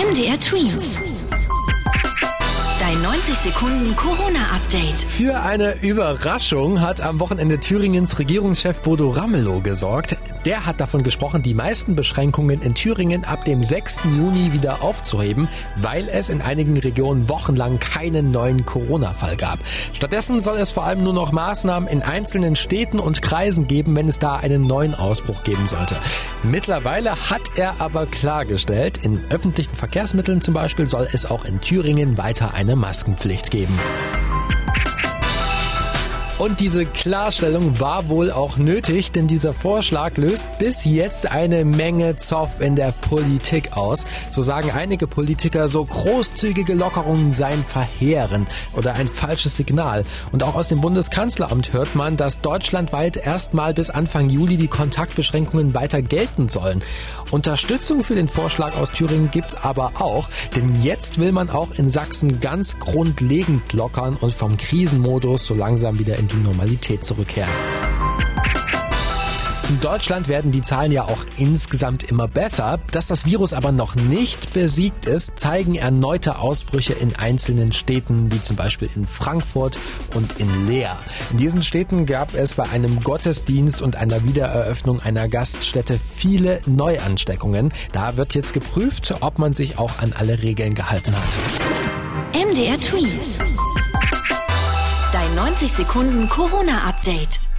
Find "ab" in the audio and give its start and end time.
13.24-13.44